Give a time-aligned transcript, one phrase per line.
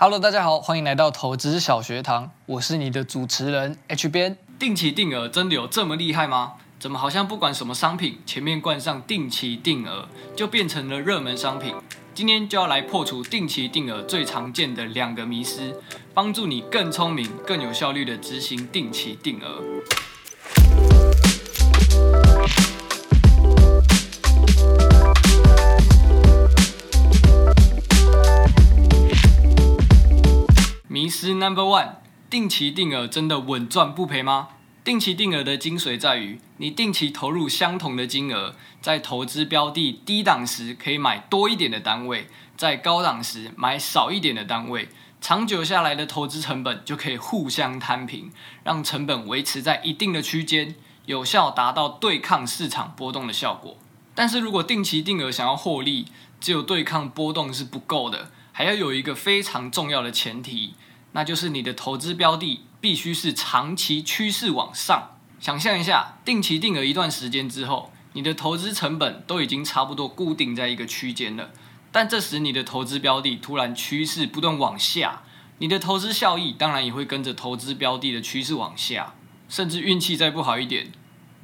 [0.00, 4.38] Hello，大家好，欢迎来到投资小学堂，我是你的主持人 H 编。
[4.56, 6.52] 定期定额真的有这么厉害吗？
[6.78, 10.06] 怎么好像不管什么商品，前面冠上定期定额，
[10.36, 11.74] 就变成了热门商品？
[12.14, 15.82] 今天就要来破除定期定额最常见的两个迷思，
[16.14, 19.60] 帮助你更聪明、更有效率的执行定期定额。
[31.20, 31.94] 思 Number One：
[32.30, 34.50] 定期定额真的稳赚不赔吗？
[34.84, 48.30] 定期定额的精髓在于，你定期投入相同的金额，在投资标的低档时可以买多一点的单位，在高档时买少一点的单位，长久下来的投资成本就可以互相摊平，
[48.62, 53.76] 让成本维持在一定的区间，有效达到对抗市场波动的效果。
[54.14, 56.06] 但是如果定期定额想要获利，
[56.40, 60.74] 只有对抗波动是不够的，还要有一个非常重要的前提。
[61.12, 65.16] 那就是你的投资标的必须是长期趋势往上。
[65.40, 71.50] 想象一下，定期定额一段时间之后，你的投资成本都已经差不多固定在一个区间了。
[71.90, 75.22] 但这时你的投资标的突然趋势不断往下，
[75.58, 79.14] 你的投资效益当然也会跟着投资标的的趋势往下，
[79.48, 80.92] 甚至运气再不好一点，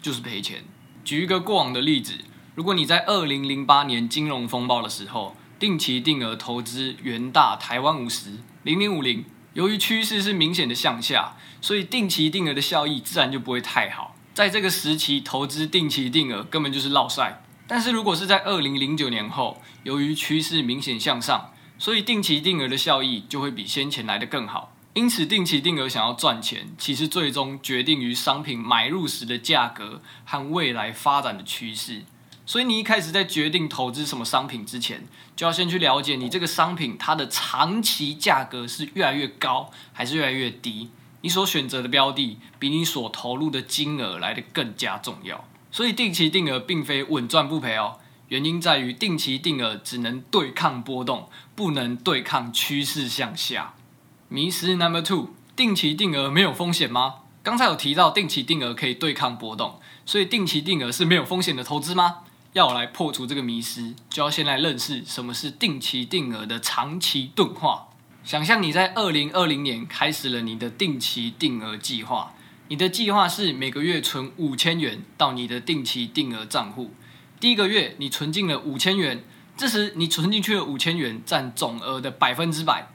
[0.00, 0.64] 就是赔钱。
[1.04, 2.14] 举一个过往的例子，
[2.54, 9.24] 如果你在二零零八年金融风暴的时候，定期定额投资元大台湾五十零零五零。
[9.54, 14.14] 由于趋势是明显的向下，所以定期定额的效益自然就不会太好。
[14.32, 17.42] 在这个时期投资定期定额根本就是落赛。
[17.66, 24.74] 但是如果是在二零零九年后，由于趋势明显向上，所以定期定额的效益就会比先前来得更好。
[24.94, 32.02] 因此，定期定额想要赚钱，其实最终决定于商品买入时的价格和未来发展的趋势。
[32.50, 35.06] 所以你一开始在决定投资什么商品之前，
[35.36, 40.90] 就要先去了解你这个商品它的长期价格是越来越高还是越来越低。
[41.20, 45.44] 你所选择的标的比你所投入的金额来得更加重要。
[45.70, 53.74] 所以定期定额并非稳赚不赔哦，原因在于定期定额只能对抗波动，不能对抗趋势向下。
[54.26, 57.18] 迷思 Number Two：定期定额没有风险吗？
[57.44, 62.24] 刚才有提到定期定额可以对抗波动，所以定期定额是没有风险的投资吗？
[62.52, 67.88] 要来破除这个迷思，就要先来认识什么是定期定额的长期钝化。
[68.24, 72.34] 想象你在二零二零年开始了你的定期定额计划，
[72.68, 76.90] 你的计划是每个月存五千元到你的定期定额账户。
[77.38, 79.22] 第一个月你存进了五千元，
[79.56, 82.88] 这时你存进去的五千元占总额的百分之百。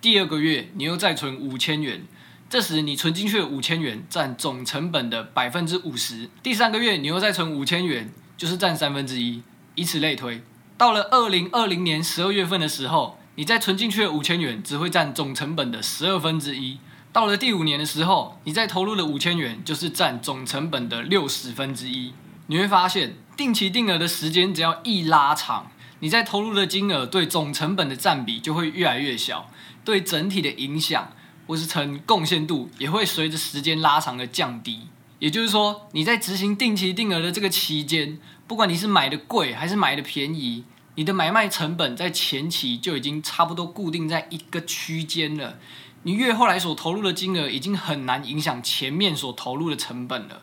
[0.00, 2.04] 第二个月你又再存五千元，
[2.50, 6.28] 这时你存进去的五千元占总成本的百分之五十。
[6.42, 8.12] 第三个月你又再存五千元。
[8.36, 9.42] 就是占三分之一，
[9.74, 10.42] 以此类推。
[10.76, 16.78] 到了二零二零年十二月份的时候，你再存进去的五千元只会占总成本的十二分之一。
[17.12, 22.12] 到了第五年的时候，你再投入的五千元就是占总成本的六十分之一。
[22.48, 25.70] 你会发现，定期定额的时间只要一拉长，
[26.00, 29.50] 你在投入的金额对总成本的占比就会越来越小，
[29.82, 31.10] 对整体的影响
[31.46, 34.88] 或是成贡献度也会随着时间拉长的降低。
[35.18, 40.64] 也就是说，你在执行定期定额的这个期间，不管你是买的贵还是买的便宜，
[40.96, 45.58] 你的买卖成本在前期就已经差不多固定在一个区间了。
[46.02, 50.42] 你越后来所投入的金额已经很难影响前面所投入的成本了。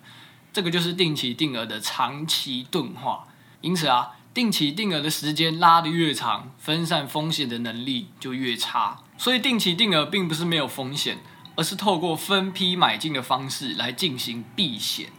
[0.52, 3.28] 这个就是定期定额的长期钝化。
[3.62, 9.00] 因此啊，定期定额的时间拉得越长，分散风险的能力就越差。
[9.18, 11.20] 所以定期定额并不是没有风险。
[11.56, 15.10] 而是透过分批买进的方式来进行避险，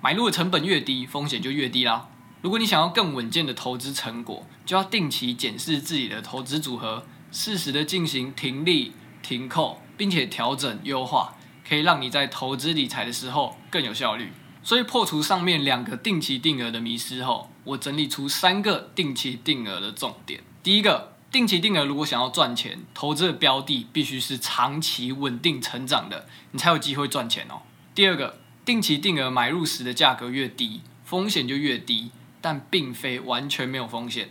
[0.00, 2.08] 买入的成本越低，风险就越低啦。
[2.40, 11.36] 如果你想要更稳健的投资成果，就要定期检视自己的投资组合，适时的进行停利停扣，并且调整优化，
[11.68, 14.32] 可以让你在投资理财的时候更有效率。
[14.62, 20.42] 所以破除上面两个定期定额的迷失后，我整理出三个定期定额的重点。
[20.62, 21.11] 第一个。
[21.32, 27.62] 定期定额如果想要赚钱，投资的标的必须是长期稳定成长的，你才有机会赚钱哦。
[27.94, 32.10] 第二个，定期定额买入时的价格越低，风险就越低，
[32.42, 34.28] 但并非完全没有风险。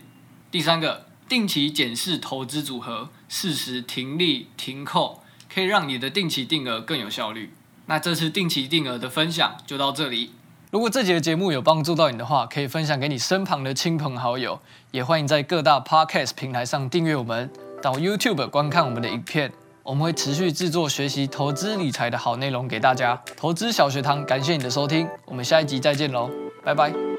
[0.52, 7.52] 第三个，定期检视投资组合，适时停利停扣，可以让你的定期定额更有效率。
[7.88, 10.34] 那这次定期定额的分享就到这里。
[10.72, 14.58] 如果这集的节目有帮助到你的话，可以分享给你身旁的亲朋好友，
[14.92, 17.52] 也欢迎在各大 Podcast 平台上订阅我们，
[17.82, 19.52] 到 YouTube 观看我们的影片。
[19.84, 23.22] 我们会持续制作学习投资理财的好内容给大家。
[23.36, 26.30] 投资小学堂，感谢你的收听，我们下一集再见喽，
[26.64, 27.11] 拜拜。